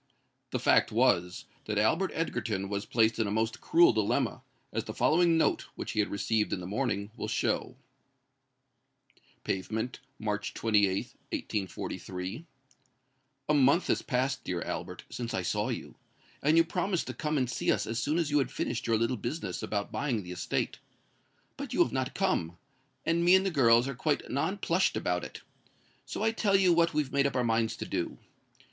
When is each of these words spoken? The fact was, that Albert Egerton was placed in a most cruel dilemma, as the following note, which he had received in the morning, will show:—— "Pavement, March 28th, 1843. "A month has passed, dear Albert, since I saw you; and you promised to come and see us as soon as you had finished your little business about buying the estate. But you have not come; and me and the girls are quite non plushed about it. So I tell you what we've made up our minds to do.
The 0.49 0.57
fact 0.57 0.91
was, 0.91 1.45
that 1.65 1.77
Albert 1.77 2.09
Egerton 2.15 2.69
was 2.69 2.87
placed 2.87 3.19
in 3.19 3.27
a 3.27 3.31
most 3.31 3.61
cruel 3.61 3.93
dilemma, 3.93 4.41
as 4.73 4.85
the 4.85 4.95
following 4.95 5.37
note, 5.37 5.67
which 5.75 5.91
he 5.91 5.99
had 5.99 6.09
received 6.09 6.51
in 6.51 6.59
the 6.59 6.65
morning, 6.65 7.11
will 7.15 7.27
show:—— 7.27 7.75
"Pavement, 9.43 9.99
March 10.17 10.55
28th, 10.55 11.13
1843. 11.31 12.45
"A 13.47 13.53
month 13.53 13.85
has 13.85 14.01
passed, 14.01 14.43
dear 14.43 14.63
Albert, 14.63 15.03
since 15.11 15.35
I 15.35 15.43
saw 15.43 15.69
you; 15.69 15.93
and 16.41 16.57
you 16.57 16.63
promised 16.63 17.05
to 17.05 17.13
come 17.13 17.37
and 17.37 17.47
see 17.47 17.71
us 17.71 17.85
as 17.85 18.01
soon 18.01 18.17
as 18.17 18.31
you 18.31 18.39
had 18.39 18.49
finished 18.49 18.87
your 18.87 18.97
little 18.97 19.17
business 19.17 19.61
about 19.61 19.91
buying 19.91 20.23
the 20.23 20.31
estate. 20.31 20.79
But 21.57 21.73
you 21.73 21.83
have 21.83 21.93
not 21.93 22.15
come; 22.15 22.57
and 23.05 23.23
me 23.23 23.35
and 23.35 23.45
the 23.45 23.51
girls 23.51 23.87
are 23.87 23.93
quite 23.93 24.31
non 24.31 24.57
plushed 24.57 24.97
about 24.97 25.23
it. 25.23 25.41
So 26.07 26.23
I 26.23 26.31
tell 26.31 26.55
you 26.55 26.73
what 26.73 26.95
we've 26.95 27.13
made 27.13 27.27
up 27.27 27.35
our 27.35 27.43
minds 27.43 27.75
to 27.77 27.85
do. 27.85 28.17